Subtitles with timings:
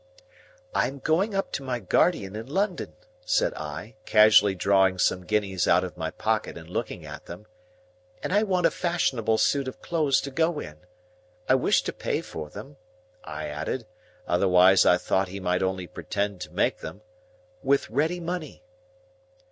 [0.73, 5.67] "I am going up to my guardian in London," said I, casually drawing some guineas
[5.67, 7.45] out of my pocket and looking at them;
[8.23, 10.77] "and I want a fashionable suit of clothes to go in.
[11.47, 12.77] I wish to pay for them,"
[13.23, 17.01] I added—otherwise I thought he might only pretend to make them,
[17.61, 18.63] "with ready money."